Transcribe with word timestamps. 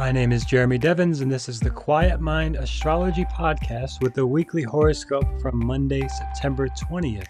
My 0.00 0.12
name 0.12 0.32
is 0.32 0.46
Jeremy 0.46 0.78
Devens, 0.78 1.20
and 1.20 1.30
this 1.30 1.46
is 1.46 1.60
the 1.60 1.68
Quiet 1.68 2.22
Mind 2.22 2.56
Astrology 2.56 3.26
Podcast 3.26 4.00
with 4.00 4.14
the 4.14 4.26
weekly 4.26 4.62
horoscope 4.62 5.26
from 5.42 5.62
Monday, 5.62 6.08
September 6.08 6.68
20th, 6.68 7.26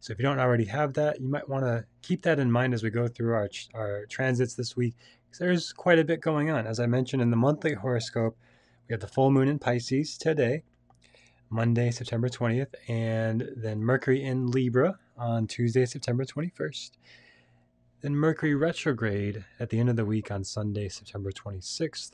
So 0.00 0.12
if 0.12 0.18
you 0.18 0.24
don't 0.24 0.40
already 0.40 0.64
have 0.64 0.94
that, 0.94 1.20
you 1.20 1.28
might 1.28 1.48
want 1.48 1.64
to 1.64 1.84
keep 2.02 2.22
that 2.22 2.40
in 2.40 2.50
mind 2.50 2.74
as 2.74 2.82
we 2.82 2.90
go 2.90 3.06
through 3.06 3.34
our, 3.34 3.48
our 3.74 4.06
transits 4.06 4.54
this 4.54 4.76
week, 4.76 4.96
because 5.24 5.38
there's 5.38 5.72
quite 5.72 6.00
a 6.00 6.04
bit 6.04 6.20
going 6.20 6.50
on. 6.50 6.66
As 6.66 6.80
I 6.80 6.86
mentioned 6.86 7.22
in 7.22 7.30
the 7.30 7.36
monthly 7.36 7.74
horoscope, 7.74 8.36
we 8.88 8.92
have 8.92 9.02
the 9.02 9.06
full 9.06 9.30
moon 9.30 9.46
in 9.46 9.60
Pisces 9.60 10.18
today, 10.18 10.64
Monday, 11.52 11.90
September 11.90 12.30
20th, 12.30 12.74
and 12.88 13.46
then 13.54 13.84
Mercury 13.84 14.24
in 14.24 14.50
Libra 14.50 14.98
on 15.18 15.46
Tuesday, 15.46 15.84
September 15.84 16.24
21st. 16.24 16.92
Then 18.00 18.16
Mercury 18.16 18.54
retrograde 18.54 19.44
at 19.60 19.68
the 19.68 19.78
end 19.78 19.90
of 19.90 19.96
the 19.96 20.06
week 20.06 20.30
on 20.30 20.44
Sunday, 20.44 20.88
September 20.88 21.30
26th. 21.30 22.12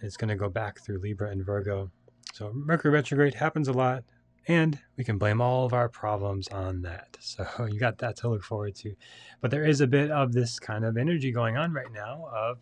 And 0.00 0.08
it's 0.08 0.16
going 0.16 0.28
to 0.28 0.34
go 0.34 0.48
back 0.48 0.80
through 0.80 0.98
Libra 0.98 1.30
and 1.30 1.46
Virgo. 1.46 1.92
So 2.34 2.52
Mercury 2.52 2.92
retrograde 2.92 3.34
happens 3.34 3.68
a 3.68 3.72
lot 3.72 4.02
and 4.48 4.78
we 4.96 5.04
can 5.04 5.18
blame 5.18 5.40
all 5.40 5.64
of 5.64 5.72
our 5.72 5.88
problems 5.88 6.48
on 6.48 6.82
that. 6.82 7.16
So 7.20 7.46
you 7.70 7.78
got 7.78 7.98
that 7.98 8.16
to 8.16 8.28
look 8.28 8.42
forward 8.42 8.74
to. 8.76 8.94
But 9.40 9.50
there 9.50 9.64
is 9.64 9.80
a 9.80 9.86
bit 9.86 10.10
of 10.10 10.32
this 10.32 10.58
kind 10.58 10.84
of 10.84 10.96
energy 10.96 11.30
going 11.30 11.56
on 11.56 11.72
right 11.72 11.92
now 11.92 12.26
of 12.34 12.58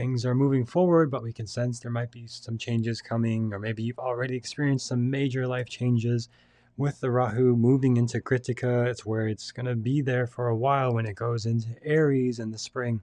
things 0.00 0.24
are 0.24 0.34
moving 0.34 0.64
forward, 0.64 1.10
but 1.10 1.22
we 1.22 1.30
can 1.30 1.46
sense 1.46 1.78
there 1.78 1.90
might 1.90 2.10
be 2.10 2.26
some 2.26 2.56
changes 2.56 3.02
coming, 3.02 3.52
or 3.52 3.58
maybe 3.58 3.82
you've 3.82 3.98
already 3.98 4.34
experienced 4.34 4.86
some 4.86 5.10
major 5.10 5.46
life 5.46 5.68
changes 5.68 6.30
with 6.78 6.98
the 7.00 7.10
Rahu 7.10 7.54
moving 7.54 7.98
into 7.98 8.18
Kritika. 8.18 8.86
It's 8.86 9.04
where 9.04 9.28
it's 9.28 9.52
going 9.52 9.66
to 9.66 9.74
be 9.74 10.00
there 10.00 10.26
for 10.26 10.48
a 10.48 10.56
while 10.56 10.94
when 10.94 11.04
it 11.04 11.16
goes 11.16 11.44
into 11.44 11.68
Aries 11.82 12.38
in 12.38 12.50
the 12.50 12.56
spring. 12.56 13.02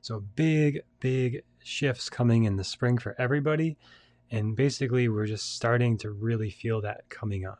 So 0.00 0.20
big, 0.36 0.80
big 1.00 1.42
shifts 1.62 2.08
coming 2.08 2.44
in 2.44 2.56
the 2.56 2.64
spring 2.64 2.96
for 2.96 3.14
everybody. 3.18 3.76
And 4.30 4.56
basically, 4.56 5.06
we're 5.10 5.26
just 5.26 5.54
starting 5.54 5.98
to 5.98 6.12
really 6.12 6.48
feel 6.48 6.80
that 6.80 7.10
coming 7.10 7.46
on. 7.46 7.58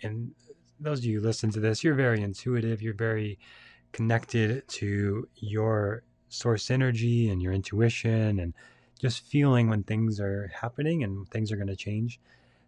And 0.00 0.30
those 0.78 1.00
of 1.00 1.06
you 1.06 1.18
who 1.18 1.26
listen 1.26 1.50
to 1.50 1.60
this, 1.60 1.82
you're 1.82 1.94
very 1.94 2.22
intuitive, 2.22 2.82
you're 2.82 2.94
very 2.94 3.40
connected 3.90 4.68
to 4.68 5.28
your 5.34 6.04
source 6.32 6.70
energy 6.70 7.28
and 7.28 7.42
your 7.42 7.52
intuition 7.52 8.40
and 8.40 8.54
just 8.98 9.24
feeling 9.26 9.68
when 9.68 9.82
things 9.82 10.20
are 10.20 10.50
happening 10.54 11.02
and 11.02 11.28
things 11.28 11.52
are 11.52 11.56
going 11.56 11.66
to 11.68 11.76
change. 11.76 12.20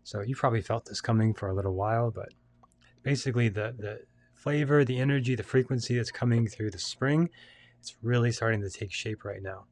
So 0.03 0.21
you 0.21 0.37
probably 0.37 0.61
felt 0.61 0.85
this 0.85 1.01
coming 1.01 1.33
for 1.33 1.49
a 1.49 1.55
little 1.55 1.75
while, 1.75 2.11
but 2.11 2.31
basically 3.03 3.49
the 3.49 3.75
the 3.79 4.01
flavor, 4.35 4.85
the 4.85 4.99
energy, 4.99 5.35
the 5.35 5.43
frequency 5.43 5.97
that's 5.97 6.11
coming 6.11 6.47
through 6.47 6.71
the 6.71 6.79
spring, 6.79 7.31
it's 7.81 7.97
really 8.03 8.31
starting 8.31 8.61
to 8.61 8.69
take 8.69 8.93
shape 8.93 9.25
right 9.25 9.43
now. 9.43 9.65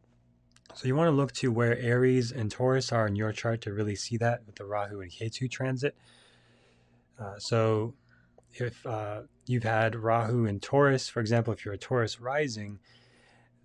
So 0.74 0.88
you 0.88 0.96
want 0.96 1.08
to 1.08 1.12
look 1.12 1.32
to 1.32 1.52
where 1.52 1.76
Aries 1.78 2.32
and 2.32 2.50
Taurus 2.50 2.90
are 2.92 3.06
in 3.06 3.14
your 3.14 3.32
chart 3.32 3.60
to 3.62 3.74
really 3.74 3.94
see 3.94 4.16
that 4.16 4.46
with 4.46 4.54
the 4.54 4.64
Rahu 4.64 5.02
and 5.02 5.10
Ketu 5.10 5.50
transit. 5.50 5.94
Uh, 7.18 7.38
so 7.38 7.92
if 8.54 8.86
uh, 8.86 9.22
you've 9.46 9.64
had 9.64 9.94
Rahu 9.94 10.46
and 10.46 10.62
Taurus, 10.62 11.10
for 11.10 11.20
example, 11.20 11.52
if 11.52 11.64
you're 11.64 11.74
a 11.74 11.78
Taurus 11.78 12.20
rising, 12.20 12.78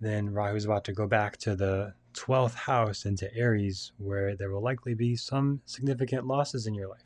then 0.00 0.30
Rahu 0.30 0.56
is 0.56 0.64
about 0.64 0.84
to 0.84 0.92
go 0.92 1.06
back 1.06 1.36
to 1.38 1.56
the 1.56 1.94
12th 2.14 2.54
house 2.54 3.04
into 3.04 3.32
Aries, 3.34 3.92
where 3.98 4.36
there 4.36 4.50
will 4.50 4.62
likely 4.62 4.94
be 4.94 5.16
some 5.16 5.60
significant 5.66 6.26
losses 6.26 6.66
in 6.66 6.74
your 6.74 6.88
life. 6.88 7.04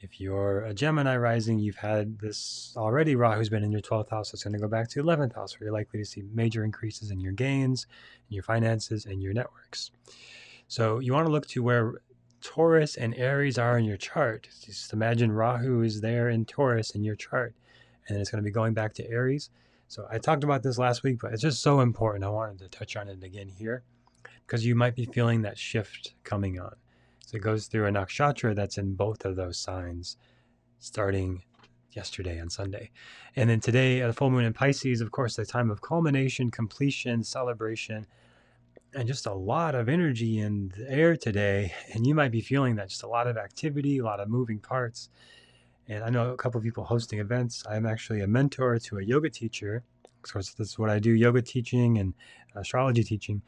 If 0.00 0.20
you're 0.20 0.60
a 0.64 0.72
Gemini 0.72 1.16
rising, 1.16 1.58
you've 1.58 1.76
had 1.76 2.20
this 2.20 2.72
already. 2.76 3.16
Rahu's 3.16 3.48
been 3.48 3.64
in 3.64 3.72
your 3.72 3.80
12th 3.80 4.10
house. 4.10 4.32
It's 4.32 4.44
going 4.44 4.52
to 4.52 4.60
go 4.60 4.68
back 4.68 4.88
to 4.90 5.02
11th 5.02 5.34
house, 5.34 5.58
where 5.58 5.66
you're 5.66 5.74
likely 5.74 5.98
to 5.98 6.04
see 6.04 6.22
major 6.32 6.64
increases 6.64 7.10
in 7.10 7.18
your 7.18 7.32
gains, 7.32 7.86
in 8.30 8.34
your 8.34 8.44
finances, 8.44 9.06
and 9.06 9.20
your 9.20 9.32
networks. 9.32 9.90
So 10.68 11.00
you 11.00 11.12
want 11.12 11.26
to 11.26 11.32
look 11.32 11.48
to 11.48 11.62
where 11.64 11.94
Taurus 12.40 12.96
and 12.96 13.12
Aries 13.16 13.58
are 13.58 13.76
in 13.76 13.84
your 13.84 13.96
chart. 13.96 14.48
Just 14.64 14.92
imagine 14.92 15.32
Rahu 15.32 15.82
is 15.82 16.00
there 16.00 16.28
in 16.28 16.44
Taurus 16.44 16.90
in 16.90 17.02
your 17.02 17.16
chart, 17.16 17.54
and 18.06 18.18
it's 18.18 18.30
going 18.30 18.42
to 18.42 18.48
be 18.48 18.52
going 18.52 18.74
back 18.74 18.94
to 18.94 19.10
Aries. 19.10 19.50
So 19.88 20.06
I 20.10 20.18
talked 20.18 20.44
about 20.44 20.62
this 20.62 20.76
last 20.76 21.02
week, 21.02 21.18
but 21.22 21.32
it's 21.32 21.40
just 21.40 21.62
so 21.62 21.80
important. 21.80 22.22
I 22.22 22.28
wanted 22.28 22.58
to 22.58 22.68
touch 22.68 22.94
on 22.94 23.08
it 23.08 23.24
again 23.24 23.48
here 23.48 23.82
because 24.46 24.64
you 24.64 24.74
might 24.74 24.94
be 24.94 25.06
feeling 25.06 25.40
that 25.42 25.56
shift 25.56 26.14
coming 26.24 26.60
on. 26.60 26.74
So 27.26 27.38
it 27.38 27.42
goes 27.42 27.66
through 27.66 27.86
a 27.86 27.90
nakshatra 27.90 28.54
that's 28.54 28.76
in 28.76 28.94
both 28.94 29.24
of 29.24 29.36
those 29.36 29.56
signs 29.56 30.18
starting 30.78 31.42
yesterday 31.92 32.38
on 32.38 32.50
Sunday. 32.50 32.90
And 33.34 33.48
then 33.48 33.60
today, 33.60 34.00
the 34.00 34.12
full 34.12 34.30
moon 34.30 34.44
in 34.44 34.52
Pisces, 34.52 35.00
of 35.00 35.10
course, 35.10 35.36
the 35.36 35.46
time 35.46 35.70
of 35.70 35.80
culmination, 35.80 36.50
completion, 36.50 37.24
celebration, 37.24 38.06
and 38.94 39.08
just 39.08 39.26
a 39.26 39.32
lot 39.34 39.74
of 39.74 39.88
energy 39.88 40.38
in 40.38 40.70
the 40.76 40.90
air 40.90 41.16
today. 41.16 41.72
And 41.94 42.06
you 42.06 42.14
might 42.14 42.30
be 42.30 42.42
feeling 42.42 42.76
that 42.76 42.90
just 42.90 43.04
a 43.04 43.08
lot 43.08 43.26
of 43.26 43.38
activity, 43.38 43.98
a 43.98 44.04
lot 44.04 44.20
of 44.20 44.28
moving 44.28 44.58
parts. 44.58 45.08
And 45.88 46.04
I 46.04 46.10
know 46.10 46.30
a 46.32 46.36
couple 46.36 46.58
of 46.58 46.64
people 46.64 46.84
hosting 46.84 47.18
events. 47.18 47.64
I'm 47.68 47.86
actually 47.86 48.20
a 48.20 48.26
mentor 48.26 48.78
to 48.78 48.98
a 48.98 49.02
yoga 49.02 49.30
teacher. 49.30 49.82
Of 50.04 50.32
course, 50.32 50.52
this 50.52 50.68
is 50.68 50.78
what 50.78 50.90
I 50.90 50.98
do 50.98 51.12
yoga 51.12 51.40
teaching 51.40 51.98
and 51.98 52.12
astrology 52.54 53.02
teaching. 53.02 53.40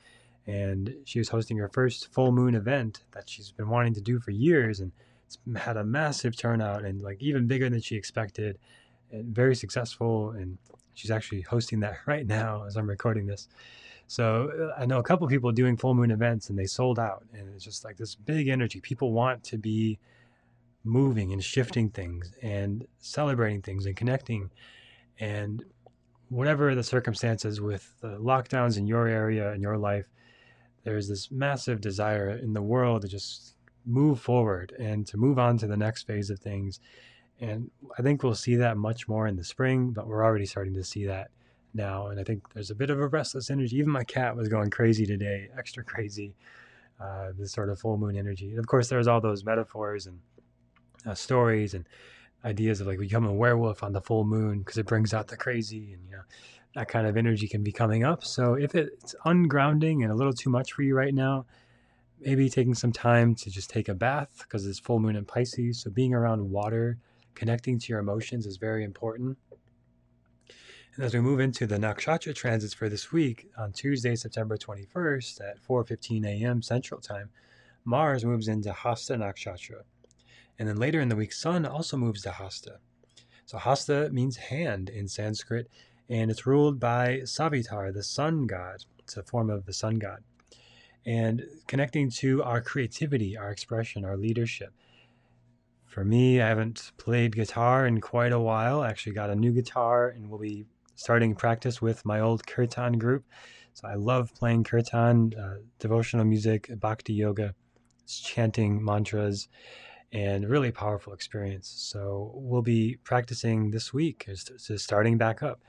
And 0.47 0.95
she 1.05 1.19
was 1.19 1.29
hosting 1.29 1.59
her 1.59 1.69
first 1.69 2.13
full 2.13 2.33
moon 2.33 2.55
event 2.55 3.05
that 3.13 3.29
she's 3.29 3.53
been 3.53 3.69
wanting 3.69 3.95
to 3.95 4.01
do 4.01 4.19
for 4.19 4.31
years 4.31 4.81
and 4.81 4.91
it's 5.27 5.39
had 5.57 5.77
a 5.77 5.85
massive 5.85 6.37
turnout 6.37 6.85
and 6.85 7.03
like 7.03 7.23
even 7.23 7.47
bigger 7.47 7.69
than 7.69 7.81
she 7.81 7.95
expected 7.95 8.59
and 9.13 9.35
very 9.35 9.55
successful. 9.55 10.31
And 10.31 10.57
she's 10.95 11.11
actually 11.11 11.43
hosting 11.43 11.81
that 11.81 11.99
right 12.07 12.27
now 12.27 12.65
as 12.65 12.77
i'm 12.77 12.89
recording 12.89 13.27
this. 13.27 13.49
So 14.07 14.51
uh, 14.77 14.81
i 14.81 14.87
know 14.87 14.99
a 14.99 15.03
couple 15.03 15.29
people 15.29 15.53
doing 15.53 15.77
full 15.77 15.95
moon 15.95 16.11
events 16.11 16.49
and 16.49 16.59
they 16.59 16.67
sold 16.67 16.99
out. 16.99 17.23
And 17.35 17.49
it's 17.55 17.65
just 17.65 17.85
like 17.85 17.99
this 17.99 18.15
big 18.15 18.49
energy. 18.49 18.81
People 18.81 19.13
want 19.13 19.45
to 19.45 19.59
be 19.59 19.99
moving 20.85 21.33
and 21.33 21.45
shifting 21.45 21.91
things 21.91 22.33
and 22.43 22.87
celebrating 22.99 23.63
things 23.63 23.87
and 23.87 23.97
connecting 23.97 24.51
and 25.19 25.65
whatever 26.29 26.75
the 26.75 26.83
circumstances 26.83 27.61
with 27.61 27.93
the 28.01 28.19
lockdowns 28.19 28.79
in 28.79 28.87
your 28.87 29.07
area 29.07 29.53
and 29.53 29.63
your 29.63 29.77
life 29.77 30.07
there's 30.85 31.09
this 31.09 31.31
massive 31.31 31.81
desire 31.81 32.31
in 32.31 32.53
the 32.53 32.63
world 32.63 33.03
to 33.03 33.09
just 33.09 33.55
move 33.87 34.21
forward 34.21 34.75
and 34.79 35.07
to 35.07 35.17
move 35.17 35.39
on 35.39 35.59
to 35.59 35.67
the 35.67 35.77
next 35.77 36.07
phase 36.07 36.31
of 36.31 36.39
things. 36.39 36.81
And 37.41 37.71
I 37.99 38.03
think 38.03 38.23
we'll 38.23 38.35
see 38.35 38.57
that 38.57 38.77
much 38.77 39.09
more 39.09 39.27
in 39.27 39.37
the 39.37 39.45
spring, 39.45 39.91
but 39.91 40.07
we're 40.07 40.25
already 40.25 40.47
starting 40.47 40.75
to 40.75 40.85
see 40.85 41.07
that 41.07 41.31
now. 41.75 42.09
And 42.09 42.21
I 42.21 42.25
think 42.25 42.53
there's 42.53 42.71
a 42.71 42.75
bit 42.75 42.91
of 42.91 43.01
a 43.01 43.09
restless 43.09 43.51
energy. 43.51 43.77
Even 43.77 43.91
my 43.91 44.05
cat 44.05 44.37
was 44.37 44.49
going 44.49 44.71
crazy 44.71 45.07
today, 45.07 45.49
extra 45.59 45.85
crazy, 45.85 46.35
uh, 47.01 47.29
this 47.39 47.53
sort 47.53 47.71
of 47.71 47.79
full 47.79 47.97
moon 47.97 48.17
energy. 48.17 48.51
And 48.51 48.59
of 48.59 48.67
course, 48.67 48.89
there's 48.89 49.07
all 49.07 49.21
those 49.21 49.45
metaphors 49.45 50.07
and 50.07 50.19
uh, 51.07 51.15
stories 51.15 51.75
and 51.75 51.87
ideas 52.45 52.81
of 52.81 52.87
like 52.87 52.99
become 52.99 53.27
a 53.27 53.33
werewolf 53.33 53.83
on 53.83 53.93
the 53.93 54.01
full 54.01 54.25
moon 54.25 54.61
because 54.61 54.79
it 54.79 54.87
brings 54.87 55.13
out 55.13 55.29
the 55.29 55.37
crazy 55.37 55.93
and 55.93 56.05
you 56.07 56.13
know 56.13 56.23
that 56.75 56.89
kind 56.89 57.07
of 57.07 57.17
energy 57.17 57.49
can 57.49 57.63
be 57.63 57.73
coming 57.73 58.05
up. 58.05 58.25
So 58.25 58.55
if 58.55 58.75
it's 58.75 59.15
ungrounding 59.27 60.03
and 60.03 60.13
a 60.13 60.15
little 60.15 60.33
too 60.33 60.51
much 60.51 60.73
for 60.73 60.83
you 60.83 60.95
right 60.95 61.13
now, 61.13 61.47
maybe 62.21 62.49
taking 62.49 62.75
some 62.75 62.93
time 62.93 63.35
to 63.35 63.51
just 63.51 63.71
take 63.71 63.89
a 63.89 63.95
bath 63.95 64.45
because 64.45 64.67
it's 64.67 64.79
full 64.79 65.01
moon 65.01 65.17
in 65.17 65.25
Pisces. 65.25 65.81
So 65.81 65.91
being 65.91 66.15
around 66.15 66.49
water, 66.49 66.99
connecting 67.35 67.79
to 67.79 67.87
your 67.89 67.99
emotions 67.99 68.47
is 68.47 68.57
very 68.57 68.85
important. 68.85 69.37
And 70.95 71.05
as 71.05 71.15
we 71.15 71.21
move 71.21 71.41
into 71.41 71.67
the 71.67 71.77
nakshatra 71.77 72.35
transits 72.35 72.75
for 72.75 72.89
this 72.89 73.11
week, 73.13 73.49
on 73.57 73.73
Tuesday, 73.73 74.15
September 74.17 74.57
21st 74.57 75.41
at 75.41 75.59
4:15 75.63 76.27
a.m. 76.27 76.63
Central 76.63 77.01
Time, 77.01 77.31
Mars 77.85 78.25
moves 78.25 78.49
into 78.49 78.73
Hasta 78.73 79.15
nakshatra. 79.15 79.83
And 80.59 80.69
then 80.69 80.77
later 80.77 81.01
in 81.01 81.09
the 81.09 81.17
week, 81.17 81.33
Sun 81.33 81.65
also 81.67 81.97
moves 81.97 82.23
to 82.23 82.31
Hasta. 82.31 82.79
So 83.47 83.59
Hasta 83.59 84.11
means 84.13 84.37
hand 84.37 84.89
in 84.89 85.09
Sanskrit, 85.09 85.69
and 86.09 86.31
it's 86.31 86.47
ruled 86.47 86.79
by 86.79 87.21
Savitar, 87.25 87.93
the 87.93 88.03
sun 88.03 88.47
god. 88.47 88.85
It's 88.99 89.17
a 89.17 89.23
form 89.23 89.51
of 89.51 89.67
the 89.67 89.73
sun 89.73 89.99
god. 89.99 90.23
And 91.07 91.45
connecting 91.67 92.11
to 92.11 92.43
our 92.43 92.61
creativity, 92.61 93.37
our 93.37 93.51
expression, 93.51 94.05
our 94.05 94.17
leadership. 94.17 94.73
For 95.87 96.05
me, 96.05 96.41
I 96.41 96.49
haven't 96.49 96.93
played 96.99 97.35
guitar 97.35 97.87
in 97.87 98.01
quite 98.01 98.33
a 98.33 98.39
while. 98.39 98.83
I 98.83 98.89
actually 98.89 99.15
got 99.15 99.31
a 99.31 99.35
new 99.35 99.51
guitar 99.51 100.11
and 100.11 100.31
we'll 100.31 100.39
be 100.39 100.67
starting 100.95 101.35
practice 101.35 101.83
with 101.83 102.05
my 102.05 102.21
old 102.21 102.47
kirtan 102.47 102.99
group. 102.99 103.25
So 103.73 103.89
I 103.89 103.95
love 103.95 104.33
playing 104.35 104.65
kirtan, 104.65 105.35
uh, 105.35 105.57
devotional 105.79 106.25
music, 106.25 106.71
bhakti 106.79 107.15
yoga, 107.15 107.55
chanting 108.07 108.85
mantras, 108.85 109.49
and 110.13 110.49
really 110.49 110.73
powerful 110.73 111.13
experience. 111.13 111.69
So 111.69 112.33
we'll 112.35 112.63
be 112.63 112.97
practicing 113.05 113.71
this 113.71 113.93
week, 113.93 114.27
just 114.27 114.79
starting 114.79 115.19
back 115.19 115.43
up. 115.43 115.61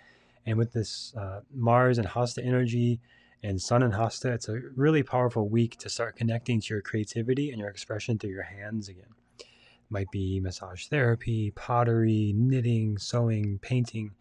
And 0.46 0.58
with 0.58 0.74
this 0.74 1.14
uh, 1.16 1.42
Mars 1.54 2.00
and 2.00 2.08
Hasta 2.08 2.44
energy 2.44 3.00
and 3.44 3.62
Sun 3.62 3.84
and 3.84 3.94
Hasta, 3.94 4.32
it's 4.32 4.50
a 4.50 4.60
really 4.76 5.04
powerful 5.04 5.48
week 5.48 5.78
to 5.78 5.90
start 5.90 6.16
connecting 6.16 6.60
to 6.62 6.74
your 6.74 6.82
creativity 6.82 7.52
and 7.52 7.60
your 7.60 7.70
expression 7.70 8.18
through 8.18 8.32
your 8.32 8.44
hands 8.44 8.90
again. 8.90 9.14
It 9.40 9.46
might 9.92 10.10
be 10.12 10.40
massage 10.40 10.88
therapy, 10.88 11.52
pottery, 11.52 12.34
knitting, 12.36 12.98
sewing, 12.98 13.60
painting, 13.60 14.12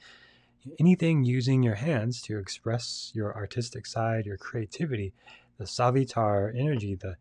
anything 0.79 1.25
using 1.25 1.63
your 1.63 1.77
hands 1.77 2.21
to 2.23 2.39
express 2.39 3.11
your 3.15 3.35
artistic 3.35 3.87
side, 3.87 4.27
your 4.27 4.37
creativity, 4.37 5.15
the 5.57 5.65
Savitar 5.65 6.55
energy, 6.55 6.95
the 6.95 7.17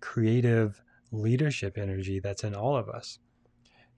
creative 0.00 0.80
leadership 1.14 1.78
energy 1.78 2.20
that's 2.20 2.44
in 2.44 2.54
all 2.54 2.76
of 2.76 2.88
us. 2.88 3.18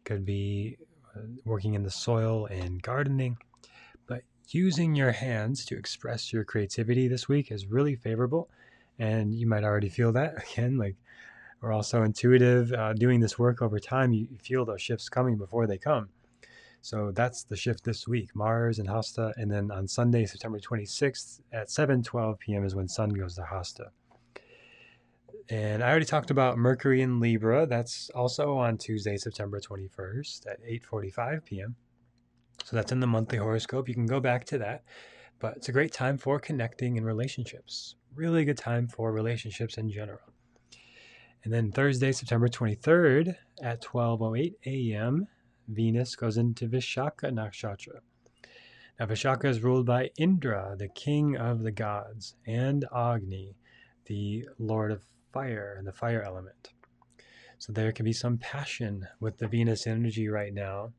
Could 0.04 0.24
be 0.24 0.76
uh, 1.16 1.20
working 1.44 1.74
in 1.74 1.82
the 1.82 1.90
soil 1.90 2.46
and 2.46 2.80
gardening, 2.82 3.36
but 4.06 4.22
using 4.50 4.94
your 4.94 5.12
hands 5.12 5.64
to 5.66 5.76
express 5.76 6.32
your 6.32 6.44
creativity 6.44 7.08
this 7.08 7.28
week 7.28 7.50
is 7.50 7.66
really 7.66 7.96
favorable. 7.96 8.48
And 8.98 9.34
you 9.34 9.46
might 9.46 9.64
already 9.64 9.88
feel 9.88 10.12
that 10.12 10.44
again, 10.52 10.78
like 10.78 10.96
we're 11.60 11.72
also 11.72 12.02
intuitive 12.02 12.72
uh, 12.72 12.92
doing 12.92 13.20
this 13.20 13.38
work 13.38 13.62
over 13.62 13.78
time. 13.80 14.12
You 14.12 14.28
feel 14.42 14.64
those 14.64 14.82
shifts 14.82 15.08
coming 15.08 15.36
before 15.36 15.66
they 15.66 15.78
come. 15.78 16.08
So 16.82 17.10
that's 17.12 17.42
the 17.42 17.56
shift 17.56 17.82
this 17.82 18.06
week, 18.06 18.30
Mars 18.36 18.78
and 18.78 18.88
Hasta. 18.88 19.32
And 19.36 19.50
then 19.50 19.72
on 19.72 19.88
Sunday, 19.88 20.24
September 20.26 20.60
26th 20.60 21.40
at 21.52 21.68
7:12 21.68 22.38
p.m. 22.38 22.64
is 22.64 22.76
when 22.76 22.86
Sun 22.86 23.08
goes 23.10 23.34
to 23.34 23.42
Hasta. 23.42 23.90
And 25.48 25.82
I 25.84 25.90
already 25.90 26.06
talked 26.06 26.30
about 26.30 26.58
Mercury 26.58 27.02
in 27.02 27.20
Libra. 27.20 27.66
That's 27.66 28.10
also 28.10 28.56
on 28.56 28.78
Tuesday, 28.78 29.16
September 29.16 29.60
21st 29.60 30.46
at 30.46 30.62
8:45 30.64 31.44
p.m. 31.44 31.76
So 32.64 32.74
that's 32.74 32.90
in 32.90 32.98
the 32.98 33.06
monthly 33.06 33.38
horoscope. 33.38 33.88
You 33.88 33.94
can 33.94 34.06
go 34.06 34.18
back 34.18 34.44
to 34.46 34.58
that. 34.58 34.82
But 35.38 35.56
it's 35.56 35.68
a 35.68 35.72
great 35.72 35.92
time 35.92 36.18
for 36.18 36.40
connecting 36.40 36.96
in 36.96 37.04
relationships. 37.04 37.94
Really 38.14 38.44
good 38.44 38.58
time 38.58 38.88
for 38.88 39.12
relationships 39.12 39.78
in 39.78 39.90
general. 39.90 40.32
And 41.44 41.52
then 41.52 41.70
Thursday, 41.70 42.10
September 42.10 42.48
23rd 42.48 43.36
at 43.62 43.82
12:08 43.82 44.54
a.m. 44.66 45.28
Venus 45.68 46.16
goes 46.16 46.38
into 46.38 46.66
Vishaka 46.66 47.30
Nakshatra. 47.30 48.00
Now, 48.98 49.06
Vishaka 49.06 49.44
is 49.44 49.62
ruled 49.62 49.86
by 49.86 50.10
Indra, 50.18 50.74
the 50.76 50.88
king 50.88 51.36
of 51.36 51.62
the 51.62 51.70
gods, 51.70 52.34
and 52.46 52.84
Agni, 52.92 53.54
the 54.06 54.48
lord 54.58 54.90
of 54.90 55.04
fire 55.36 55.74
and 55.78 55.86
the 55.86 55.92
fire 55.92 56.22
element. 56.22 56.70
So 57.58 57.72
there 57.72 57.92
can 57.92 58.04
be 58.04 58.12
some 58.12 58.38
passion 58.38 59.06
with 59.20 59.38
the 59.38 59.48
Venus 59.48 59.86
energy 59.86 60.28
right 60.28 60.52
now, 60.52 60.92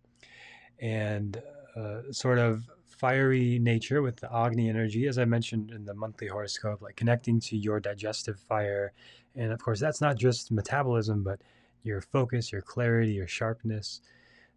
and 0.80 1.42
uh, 1.76 2.12
sort 2.12 2.40
of 2.40 2.68
fiery 2.88 3.60
nature 3.60 4.02
with 4.02 4.16
the 4.18 4.34
Agni 4.34 4.70
energy, 4.70 5.08
as 5.08 5.20
I 5.20 5.26
mentioned 5.26 5.72
in 5.72 5.86
the 5.86 5.94
monthly 5.94 6.28
horoscope, 6.28 6.82
like 6.82 6.96
connecting 6.96 7.40
to 7.42 7.58
your 7.58 7.80
digestive 7.80 8.40
fire. 8.40 8.92
And 9.36 9.52
of 9.52 9.62
course, 9.62 9.80
that's 9.80 10.02
not 10.02 10.18
just 10.18 10.52
metabolism, 10.52 11.24
but 11.24 11.40
your 11.84 12.02
focus, 12.02 12.52
your 12.52 12.64
clarity, 12.64 13.12
your 13.12 13.28
sharpness. 13.28 14.02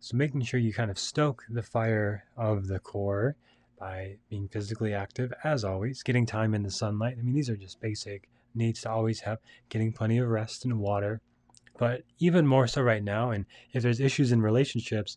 So 0.01 0.17
making 0.17 0.43
sure 0.43 0.59
you 0.59 0.73
kind 0.73 0.91
of 0.91 0.99
stoke 0.99 1.45
the 1.51 1.63
fire 1.63 2.25
of 2.37 2.67
the 2.67 2.79
core 2.79 3.37
by 3.79 4.17
being 4.31 4.49
physically 4.49 4.95
active, 4.95 5.33
as 5.45 5.65
always, 5.65 6.03
getting 6.03 6.25
time 6.25 6.55
in 6.55 6.63
the 6.63 6.71
sunlight. 6.71 7.17
I 7.19 7.23
mean, 7.23 7.35
these 7.35 7.51
are 7.51 7.57
just 7.57 7.81
basic 7.81 8.29
needs 8.55 8.83
to 8.83 8.91
always 8.91 9.21
have, 9.21 9.39
getting 9.69 9.93
plenty 9.93 10.19
of 10.19 10.29
rest 10.29 10.65
and 10.65 10.79
water. 10.79 11.21
But 11.79 12.03
even 12.19 12.47
more 12.47 12.67
so 12.67 12.83
right 12.83 13.03
now, 13.03 13.31
and 13.31 13.47
if 13.73 13.83
there's 13.83 14.01
issues 14.01 14.33
in 14.33 14.43
relationships, 14.43 15.17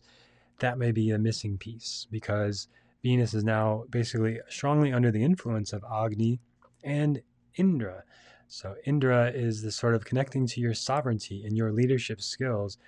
that 0.60 0.78
may 0.78 0.92
be 0.92 1.10
a 1.10 1.18
missing 1.18 1.58
piece 1.58 2.06
because 2.10 2.68
Venus 3.02 3.34
is 3.34 3.44
now 3.44 3.84
basically 3.90 4.40
strongly 4.48 4.92
under 4.92 5.10
the 5.10 5.22
influence 5.22 5.72
of 5.72 5.84
Agni 5.92 6.40
and 6.82 7.20
Indra. 7.56 8.04
So 8.48 8.76
Indra 8.86 9.30
is 9.30 9.62
the 9.62 9.70
sort 9.70 9.94
of 9.94 10.04
connecting 10.04 10.46
to 10.48 10.60
your 10.60 10.74
sovereignty 10.74 11.44
and 11.44 11.56
your 11.56 11.72
leadership 11.72 12.22
skills 12.22 12.78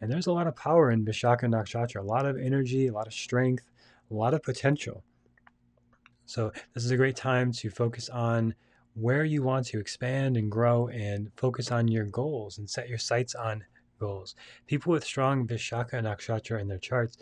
and 0.00 0.10
there's 0.12 0.26
a 0.26 0.32
lot 0.32 0.46
of 0.46 0.54
power 0.56 0.90
in 0.90 1.04
Vishaka 1.04 1.44
Nakshatra, 1.44 2.00
a 2.00 2.02
lot 2.02 2.26
of 2.26 2.36
energy, 2.36 2.86
a 2.86 2.92
lot 2.92 3.06
of 3.06 3.14
strength, 3.14 3.64
a 4.10 4.14
lot 4.14 4.34
of 4.34 4.42
potential. 4.42 5.02
So, 6.26 6.52
this 6.74 6.84
is 6.84 6.90
a 6.90 6.96
great 6.96 7.16
time 7.16 7.52
to 7.52 7.70
focus 7.70 8.08
on 8.08 8.54
where 8.96 9.24
you 9.24 9.42
want 9.42 9.66
to 9.66 9.78
expand 9.78 10.36
and 10.38 10.50
grow 10.50 10.88
and 10.88 11.30
focus 11.36 11.70
on 11.70 11.86
your 11.86 12.06
goals 12.06 12.56
and 12.56 12.68
set 12.68 12.88
your 12.88 12.98
sights 12.98 13.34
on 13.34 13.62
goals. 14.00 14.34
People 14.66 14.92
with 14.92 15.04
strong 15.04 15.46
Vishaka 15.46 16.02
Nakshatra 16.02 16.60
in 16.60 16.68
their 16.68 16.78
charts 16.78 17.18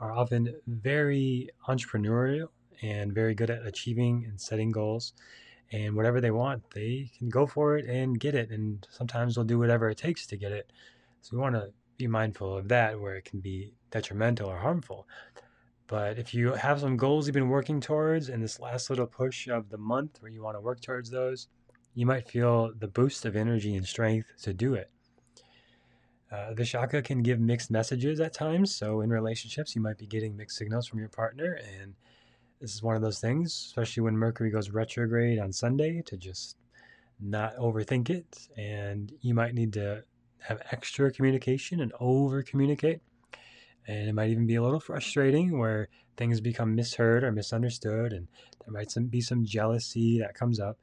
are 0.00 0.12
often 0.12 0.54
very 0.66 1.48
entrepreneurial 1.68 2.48
and 2.82 3.12
very 3.12 3.34
good 3.34 3.50
at 3.50 3.64
achieving 3.64 4.24
and 4.28 4.40
setting 4.40 4.72
goals. 4.72 5.12
And 5.70 5.94
whatever 5.94 6.20
they 6.20 6.32
want, 6.32 6.68
they 6.74 7.10
can 7.16 7.28
go 7.28 7.46
for 7.46 7.78
it 7.78 7.86
and 7.86 8.18
get 8.18 8.34
it. 8.34 8.50
And 8.50 8.86
sometimes 8.90 9.36
they'll 9.36 9.44
do 9.44 9.60
whatever 9.60 9.88
it 9.88 9.98
takes 9.98 10.26
to 10.26 10.36
get 10.36 10.50
it. 10.50 10.72
So 11.20 11.36
we 11.36 11.40
want 11.40 11.54
to 11.54 11.72
be 11.96 12.08
mindful 12.08 12.56
of 12.56 12.68
that 12.68 13.00
where 13.00 13.14
it 13.14 13.24
can 13.24 13.38
be 13.38 13.72
detrimental 13.92 14.50
or 14.50 14.58
harmful. 14.58 15.06
But 15.92 16.18
if 16.18 16.32
you 16.32 16.54
have 16.54 16.80
some 16.80 16.96
goals 16.96 17.26
you've 17.26 17.34
been 17.34 17.50
working 17.50 17.78
towards 17.78 18.30
in 18.30 18.40
this 18.40 18.58
last 18.58 18.88
little 18.88 19.06
push 19.06 19.46
of 19.46 19.68
the 19.68 19.76
month 19.76 20.22
where 20.22 20.32
you 20.32 20.42
want 20.42 20.56
to 20.56 20.60
work 20.62 20.80
towards 20.80 21.10
those, 21.10 21.48
you 21.92 22.06
might 22.06 22.26
feel 22.26 22.72
the 22.78 22.88
boost 22.88 23.26
of 23.26 23.36
energy 23.36 23.74
and 23.74 23.86
strength 23.86 24.28
to 24.40 24.54
do 24.54 24.72
it. 24.72 24.90
Uh, 26.30 26.54
Vishaka 26.54 27.04
can 27.04 27.22
give 27.22 27.40
mixed 27.40 27.70
messages 27.70 28.20
at 28.20 28.32
times. 28.32 28.74
So, 28.74 29.02
in 29.02 29.10
relationships, 29.10 29.76
you 29.76 29.82
might 29.82 29.98
be 29.98 30.06
getting 30.06 30.34
mixed 30.34 30.56
signals 30.56 30.86
from 30.86 30.98
your 30.98 31.10
partner. 31.10 31.60
And 31.78 31.92
this 32.58 32.74
is 32.74 32.82
one 32.82 32.96
of 32.96 33.02
those 33.02 33.18
things, 33.18 33.52
especially 33.52 34.02
when 34.02 34.16
Mercury 34.16 34.50
goes 34.50 34.70
retrograde 34.70 35.38
on 35.38 35.52
Sunday, 35.52 36.00
to 36.06 36.16
just 36.16 36.56
not 37.20 37.54
overthink 37.56 38.08
it. 38.08 38.48
And 38.56 39.12
you 39.20 39.34
might 39.34 39.52
need 39.52 39.74
to 39.74 40.04
have 40.38 40.62
extra 40.70 41.12
communication 41.12 41.82
and 41.82 41.92
over 42.00 42.42
communicate. 42.42 43.02
And 43.86 44.08
it 44.08 44.14
might 44.14 44.30
even 44.30 44.46
be 44.46 44.54
a 44.54 44.62
little 44.62 44.80
frustrating 44.80 45.58
where 45.58 45.88
things 46.16 46.40
become 46.40 46.74
misheard 46.74 47.24
or 47.24 47.32
misunderstood, 47.32 48.12
and 48.12 48.28
there 48.64 48.72
might 48.72 48.90
some, 48.90 49.06
be 49.06 49.20
some 49.20 49.44
jealousy 49.44 50.18
that 50.20 50.34
comes 50.34 50.60
up. 50.60 50.78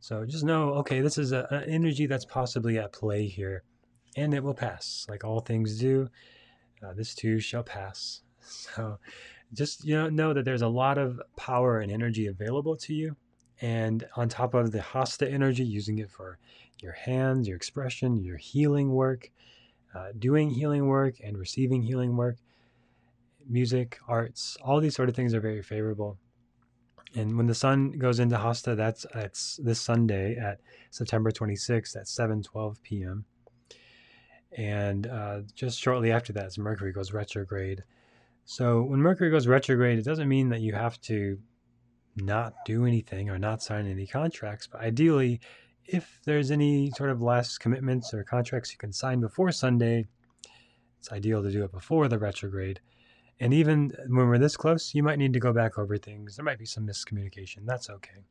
So 0.00 0.24
just 0.24 0.44
know, 0.44 0.74
okay, 0.74 1.00
this 1.00 1.18
is 1.18 1.32
a, 1.32 1.46
an 1.50 1.64
energy 1.64 2.06
that's 2.06 2.24
possibly 2.24 2.78
at 2.78 2.92
play 2.92 3.26
here, 3.26 3.62
and 4.16 4.34
it 4.34 4.44
will 4.44 4.54
pass, 4.54 5.06
like 5.08 5.24
all 5.24 5.40
things 5.40 5.78
do. 5.78 6.08
Uh, 6.86 6.92
this 6.92 7.14
too 7.14 7.40
shall 7.40 7.62
pass. 7.62 8.22
So 8.48 9.00
just 9.52 9.84
you 9.84 9.96
know, 9.96 10.08
know 10.08 10.32
that 10.32 10.44
there's 10.44 10.62
a 10.62 10.68
lot 10.68 10.98
of 10.98 11.20
power 11.36 11.80
and 11.80 11.90
energy 11.90 12.28
available 12.28 12.76
to 12.76 12.94
you, 12.94 13.16
and 13.60 14.06
on 14.14 14.28
top 14.28 14.54
of 14.54 14.70
the 14.70 14.80
hasta 14.80 15.28
energy, 15.28 15.64
using 15.64 15.98
it 15.98 16.10
for 16.10 16.38
your 16.80 16.92
hands, 16.92 17.48
your 17.48 17.56
expression, 17.56 18.22
your 18.22 18.36
healing 18.36 18.90
work, 18.92 19.30
uh, 19.96 20.12
doing 20.18 20.50
healing 20.50 20.86
work 20.86 21.16
and 21.24 21.38
receiving 21.38 21.82
healing 21.82 22.16
work, 22.16 22.36
music, 23.48 23.98
arts, 24.08 24.56
all 24.62 24.80
these 24.80 24.94
sort 24.94 25.08
of 25.08 25.16
things 25.16 25.34
are 25.34 25.40
very 25.40 25.62
favorable. 25.62 26.18
And 27.14 27.36
when 27.36 27.46
the 27.46 27.54
sun 27.54 27.92
goes 27.92 28.20
into 28.20 28.36
Hasta, 28.36 28.74
that's 28.74 29.06
that's 29.14 29.56
this 29.62 29.80
Sunday 29.80 30.36
at 30.36 30.60
September 30.90 31.30
26th 31.30 31.96
at 31.96 32.04
7:12 32.06 32.82
p.m. 32.82 33.24
And 34.56 35.06
uh, 35.06 35.40
just 35.54 35.80
shortly 35.80 36.12
after 36.12 36.32
that, 36.34 36.56
Mercury 36.58 36.92
goes 36.92 37.12
retrograde. 37.12 37.84
So 38.44 38.82
when 38.82 39.00
Mercury 39.00 39.30
goes 39.30 39.46
retrograde, 39.46 39.98
it 39.98 40.04
doesn't 40.04 40.28
mean 40.28 40.50
that 40.50 40.60
you 40.60 40.72
have 40.72 41.00
to 41.02 41.38
not 42.16 42.54
do 42.64 42.86
anything 42.86 43.28
or 43.28 43.38
not 43.38 43.62
sign 43.62 43.86
any 43.86 44.06
contracts, 44.06 44.66
but 44.66 44.80
ideally 44.80 45.40
if 45.88 46.20
there's 46.24 46.50
any 46.50 46.90
sort 46.96 47.10
of 47.10 47.22
last 47.22 47.60
commitments 47.60 48.12
or 48.12 48.24
contracts 48.24 48.72
you 48.72 48.78
can 48.78 48.92
sign 48.92 49.20
before 49.20 49.52
Sunday, 49.52 50.06
it's 50.98 51.12
ideal 51.12 51.42
to 51.42 51.50
do 51.50 51.64
it 51.64 51.72
before 51.72 52.08
the 52.08 52.18
retrograde. 52.18 52.80
And 53.38 53.52
even 53.52 53.92
when 54.08 54.28
we're 54.28 54.38
this 54.38 54.56
close, 54.56 54.94
you 54.94 55.02
might 55.02 55.18
need 55.18 55.32
to 55.34 55.40
go 55.40 55.52
back 55.52 55.78
over 55.78 55.98
things. 55.98 56.36
There 56.36 56.44
might 56.44 56.58
be 56.58 56.64
some 56.64 56.86
miscommunication. 56.86 57.66
That's 57.66 57.90
okay. 57.90 58.24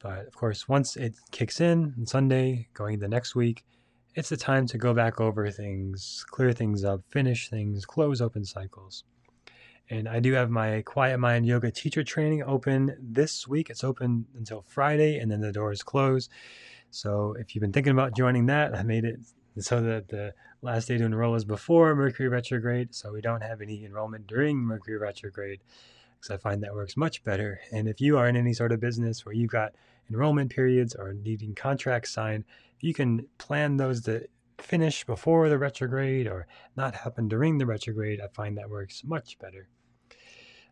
But 0.00 0.26
of 0.26 0.34
course, 0.34 0.68
once 0.68 0.96
it 0.96 1.14
kicks 1.30 1.60
in 1.60 1.94
on 1.96 2.06
Sunday, 2.06 2.68
going 2.74 2.98
the 2.98 3.08
next 3.08 3.34
week, 3.34 3.64
it's 4.14 4.28
the 4.28 4.36
time 4.36 4.66
to 4.66 4.76
go 4.76 4.92
back 4.92 5.20
over 5.20 5.50
things, 5.50 6.24
clear 6.28 6.52
things 6.52 6.84
up, 6.84 7.00
finish 7.08 7.48
things, 7.48 7.86
close 7.86 8.20
open 8.20 8.44
cycles. 8.44 9.04
And 9.88 10.08
I 10.08 10.20
do 10.20 10.32
have 10.32 10.50
my 10.50 10.82
Quiet 10.82 11.18
Mind 11.18 11.46
Yoga 11.46 11.70
teacher 11.70 12.04
training 12.04 12.42
open 12.42 12.96
this 13.00 13.48
week. 13.48 13.70
It's 13.70 13.84
open 13.84 14.26
until 14.36 14.62
Friday, 14.62 15.18
and 15.18 15.30
then 15.30 15.40
the 15.40 15.52
doors 15.52 15.82
close. 15.82 16.28
So 16.90 17.34
if 17.38 17.54
you've 17.54 17.62
been 17.62 17.72
thinking 17.72 17.92
about 17.92 18.14
joining 18.14 18.46
that, 18.46 18.76
I 18.76 18.82
made 18.82 19.04
it 19.04 19.20
so 19.58 19.80
that 19.82 20.08
the 20.08 20.34
last 20.62 20.88
day 20.88 20.98
to 20.98 21.04
enroll 21.04 21.34
is 21.34 21.44
before 21.44 21.94
Mercury 21.94 22.28
retrograde. 22.28 22.94
So 22.94 23.12
we 23.12 23.20
don't 23.20 23.42
have 23.42 23.60
any 23.60 23.84
enrollment 23.84 24.26
during 24.26 24.58
Mercury 24.58 24.96
retrograde. 24.96 25.60
because 26.14 26.30
I 26.30 26.36
find 26.36 26.62
that 26.62 26.74
works 26.74 26.96
much 26.96 27.22
better. 27.24 27.60
And 27.72 27.88
if 27.88 28.00
you 28.00 28.16
are 28.18 28.28
in 28.28 28.36
any 28.36 28.54
sort 28.54 28.72
of 28.72 28.80
business 28.80 29.26
where 29.26 29.34
you've 29.34 29.50
got 29.50 29.74
enrollment 30.10 30.50
periods 30.50 30.94
or 30.94 31.14
needing 31.14 31.54
contracts 31.54 32.10
signed, 32.10 32.44
you 32.80 32.94
can 32.94 33.26
plan 33.38 33.76
those 33.76 34.02
to 34.02 34.26
finish 34.58 35.04
before 35.04 35.48
the 35.48 35.58
retrograde 35.58 36.26
or 36.26 36.46
not 36.76 36.94
happen 36.94 37.28
during 37.28 37.58
the 37.58 37.66
retrograde. 37.66 38.20
I 38.20 38.28
find 38.28 38.56
that 38.58 38.70
works 38.70 39.02
much 39.04 39.38
better. 39.38 39.68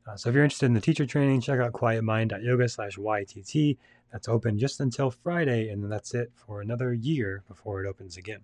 Uh, 0.07 0.17
so 0.17 0.29
if 0.29 0.35
you're 0.35 0.45
interested 0.45 0.67
in 0.67 0.75
the 0.75 0.81
teacher 0.81 1.07
training, 1.07 1.41
check 1.41 1.61
out 1.61 1.73
quietmind.yoga 1.73 2.69
slash 2.69 2.97
YTT. 2.97 3.77
That's 4.13 4.29
open 4.29 4.59
just 4.59 4.81
until 4.81 5.11
Friday, 5.11 5.69
and 5.69 5.91
that's 5.91 6.15
it 6.15 6.33
for 6.35 6.61
another 6.61 6.93
year 6.93 7.43
before 7.47 7.85
it 7.85 7.89
opens 7.89 8.17
again. 8.17 8.41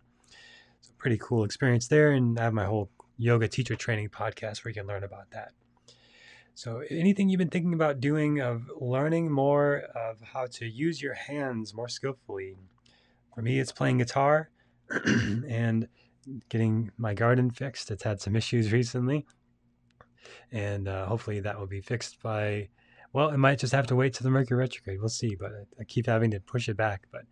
So 0.80 0.92
pretty 0.98 1.18
cool 1.18 1.44
experience 1.44 1.88
there, 1.88 2.12
and 2.12 2.38
I 2.38 2.44
have 2.44 2.52
my 2.52 2.64
whole 2.64 2.90
yoga 3.18 3.48
teacher 3.48 3.76
training 3.76 4.10
podcast 4.10 4.64
where 4.64 4.70
you 4.70 4.74
can 4.74 4.86
learn 4.86 5.04
about 5.04 5.30
that. 5.30 5.52
So 6.54 6.82
anything 6.90 7.28
you've 7.28 7.38
been 7.38 7.50
thinking 7.50 7.74
about 7.74 8.00
doing 8.00 8.40
of 8.40 8.70
learning 8.80 9.30
more 9.30 9.82
of 9.94 10.20
how 10.20 10.46
to 10.52 10.66
use 10.66 11.02
your 11.02 11.14
hands 11.14 11.74
more 11.74 11.88
skillfully. 11.88 12.56
For 13.34 13.42
me, 13.42 13.58
it's 13.58 13.72
playing 13.72 13.98
guitar 13.98 14.50
and 15.48 15.88
getting 16.48 16.90
my 16.96 17.12
garden 17.12 17.50
fixed. 17.50 17.90
It's 17.90 18.04
had 18.04 18.20
some 18.20 18.36
issues 18.36 18.72
recently 18.72 19.26
and 20.52 20.88
uh, 20.88 21.06
hopefully 21.06 21.40
that 21.40 21.58
will 21.58 21.66
be 21.66 21.80
fixed 21.80 22.22
by. 22.22 22.68
Well, 23.12 23.30
it 23.30 23.38
might 23.38 23.58
just 23.58 23.72
have 23.72 23.86
to 23.88 23.96
wait 23.96 24.14
till 24.14 24.24
the 24.24 24.30
Mercury 24.30 24.58
retrograde. 24.58 25.00
We'll 25.00 25.08
see, 25.08 25.36
but 25.36 25.52
I 25.80 25.84
keep 25.84 26.06
having 26.06 26.30
to 26.32 26.40
push 26.40 26.68
it 26.68 26.76
back. 26.76 27.06
But 27.10 27.22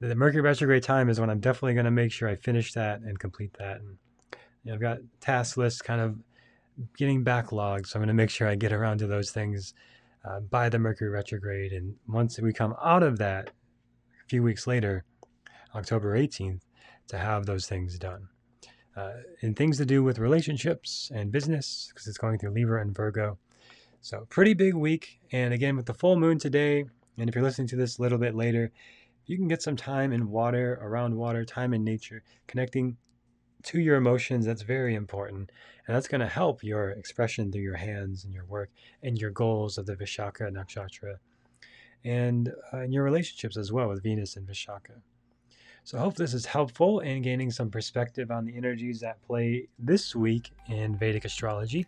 the 0.00 0.14
Mercury 0.14 0.40
retrograde 0.40 0.82
time 0.82 1.08
is 1.08 1.20
when 1.20 1.30
I'm 1.30 1.40
definitely 1.40 1.74
going 1.74 1.84
to 1.84 1.90
make 1.90 2.10
sure 2.10 2.28
I 2.28 2.34
finish 2.34 2.72
that 2.72 3.00
and 3.00 3.18
complete 3.18 3.54
that. 3.58 3.80
And 3.80 3.98
you 4.64 4.70
know, 4.70 4.74
I've 4.74 4.80
got 4.80 4.98
task 5.20 5.56
lists 5.56 5.82
kind 5.82 6.00
of 6.00 6.16
getting 6.96 7.24
backlogged, 7.24 7.86
so 7.86 7.98
I'm 7.98 8.00
going 8.00 8.08
to 8.08 8.14
make 8.14 8.30
sure 8.30 8.48
I 8.48 8.54
get 8.54 8.72
around 8.72 8.98
to 8.98 9.06
those 9.06 9.30
things 9.30 9.74
uh, 10.24 10.40
by 10.40 10.68
the 10.68 10.78
Mercury 10.78 11.10
retrograde. 11.10 11.72
And 11.72 11.94
once 12.08 12.38
we 12.40 12.52
come 12.52 12.74
out 12.82 13.02
of 13.02 13.18
that, 13.18 13.48
a 13.48 14.28
few 14.28 14.42
weeks 14.42 14.66
later, 14.66 15.04
October 15.74 16.18
18th, 16.18 16.62
to 17.08 17.18
have 17.18 17.44
those 17.44 17.66
things 17.66 17.98
done 17.98 18.28
uh, 18.96 19.12
and 19.42 19.56
things 19.56 19.76
to 19.78 19.84
do 19.84 20.02
with 20.02 20.18
relationships 20.18 21.10
and 21.14 21.30
business 21.32 21.90
because 21.90 22.06
it's 22.06 22.18
going 22.18 22.38
through 22.38 22.50
Libra 22.50 22.80
and 22.80 22.94
Virgo. 22.94 23.38
So, 24.00 24.26
pretty 24.30 24.54
big 24.54 24.74
week. 24.74 25.20
And 25.32 25.52
again, 25.52 25.76
with 25.76 25.86
the 25.86 25.94
full 25.94 26.16
moon 26.16 26.38
today, 26.38 26.84
and 27.18 27.28
if 27.28 27.34
you're 27.34 27.44
listening 27.44 27.68
to 27.68 27.76
this 27.76 27.98
a 27.98 28.02
little 28.02 28.18
bit 28.18 28.34
later, 28.34 28.72
you 29.30 29.36
can 29.36 29.46
get 29.46 29.62
some 29.62 29.76
time 29.76 30.12
in 30.12 30.28
water, 30.28 30.80
around 30.82 31.14
water, 31.14 31.44
time 31.44 31.72
in 31.72 31.84
nature, 31.84 32.24
connecting 32.48 32.96
to 33.62 33.78
your 33.78 33.94
emotions. 33.94 34.44
That's 34.44 34.62
very 34.62 34.96
important. 34.96 35.52
And 35.86 35.94
that's 35.94 36.08
going 36.08 36.20
to 36.20 36.26
help 36.26 36.64
your 36.64 36.90
expression 36.90 37.52
through 37.52 37.62
your 37.62 37.76
hands 37.76 38.24
and 38.24 38.34
your 38.34 38.44
work 38.46 38.70
and 39.04 39.16
your 39.16 39.30
goals 39.30 39.78
of 39.78 39.86
the 39.86 39.94
Vishaka 39.94 40.50
Nakshatra 40.50 41.18
and 42.04 42.52
uh, 42.74 42.78
in 42.78 42.90
your 42.90 43.04
relationships 43.04 43.56
as 43.56 43.70
well 43.70 43.88
with 43.88 44.02
Venus 44.02 44.34
and 44.34 44.48
Vishaka. 44.48 45.00
So 45.84 45.96
I 45.96 46.00
hope 46.00 46.16
this 46.16 46.34
is 46.34 46.44
helpful 46.44 46.98
in 46.98 47.22
gaining 47.22 47.52
some 47.52 47.70
perspective 47.70 48.32
on 48.32 48.44
the 48.44 48.56
energies 48.56 48.98
that 49.00 49.22
play 49.22 49.68
this 49.78 50.14
week 50.14 50.50
in 50.68 50.96
Vedic 50.96 51.24
astrology. 51.24 51.86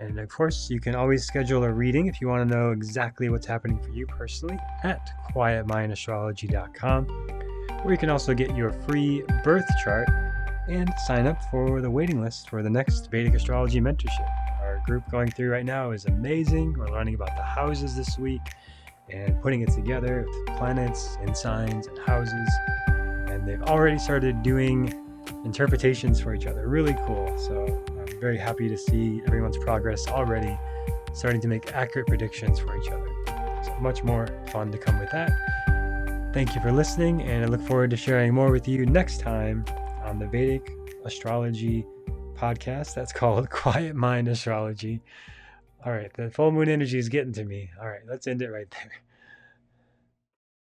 And 0.00 0.18
of 0.18 0.28
course, 0.28 0.70
you 0.70 0.80
can 0.80 0.94
always 0.94 1.24
schedule 1.24 1.62
a 1.64 1.70
reading 1.70 2.06
if 2.06 2.20
you 2.20 2.28
want 2.28 2.48
to 2.48 2.56
know 2.56 2.70
exactly 2.70 3.28
what's 3.28 3.46
happening 3.46 3.78
for 3.78 3.90
you 3.90 4.06
personally 4.06 4.58
at 4.82 5.10
quietmindastrology.com, 5.34 7.04
where 7.82 7.92
you 7.92 7.98
can 7.98 8.08
also 8.10 8.32
get 8.32 8.56
your 8.56 8.72
free 8.72 9.22
birth 9.44 9.66
chart 9.84 10.08
and 10.68 10.90
sign 11.06 11.26
up 11.26 11.42
for 11.50 11.80
the 11.80 11.90
waiting 11.90 12.22
list 12.22 12.48
for 12.48 12.62
the 12.62 12.70
next 12.70 13.10
Vedic 13.10 13.34
astrology 13.34 13.80
mentorship. 13.80 14.28
Our 14.60 14.82
group 14.86 15.08
going 15.10 15.30
through 15.30 15.50
right 15.50 15.66
now 15.66 15.90
is 15.90 16.06
amazing. 16.06 16.72
We're 16.78 16.88
learning 16.88 17.14
about 17.14 17.36
the 17.36 17.42
houses 17.42 17.94
this 17.94 18.18
week 18.18 18.40
and 19.10 19.40
putting 19.42 19.60
it 19.60 19.70
together 19.70 20.24
with 20.26 20.56
planets 20.56 21.18
and 21.20 21.36
signs 21.36 21.88
and 21.88 21.98
houses 21.98 22.48
and 23.40 23.48
they've 23.48 23.62
already 23.62 23.98
started 23.98 24.42
doing 24.42 24.92
interpretations 25.44 26.20
for 26.20 26.34
each 26.34 26.46
other. 26.46 26.68
Really 26.68 26.94
cool. 27.06 27.36
So 27.38 27.82
very 28.20 28.38
happy 28.38 28.68
to 28.68 28.76
see 28.76 29.22
everyone's 29.26 29.58
progress 29.58 30.06
already 30.06 30.58
starting 31.12 31.40
to 31.40 31.48
make 31.48 31.74
accurate 31.74 32.06
predictions 32.06 32.58
for 32.60 32.76
each 32.80 32.88
other. 32.88 33.08
So 33.64 33.76
much 33.80 34.02
more 34.04 34.28
fun 34.50 34.70
to 34.72 34.78
come 34.78 34.98
with 34.98 35.10
that. 35.10 35.30
Thank 36.32 36.54
you 36.54 36.60
for 36.60 36.70
listening, 36.70 37.22
and 37.22 37.44
I 37.44 37.48
look 37.48 37.62
forward 37.62 37.90
to 37.90 37.96
sharing 37.96 38.32
more 38.32 38.50
with 38.50 38.68
you 38.68 38.86
next 38.86 39.20
time 39.20 39.64
on 40.04 40.18
the 40.18 40.26
Vedic 40.26 40.70
Astrology 41.04 41.84
podcast. 42.34 42.94
That's 42.94 43.12
called 43.12 43.50
Quiet 43.50 43.96
Mind 43.96 44.28
Astrology. 44.28 45.00
All 45.84 45.92
right, 45.92 46.12
the 46.14 46.30
full 46.30 46.52
moon 46.52 46.68
energy 46.68 46.98
is 46.98 47.08
getting 47.08 47.32
to 47.32 47.44
me. 47.44 47.70
All 47.80 47.88
right, 47.88 48.02
let's 48.08 48.26
end 48.26 48.42
it 48.42 48.50
right 48.50 48.70
there. 48.70 48.92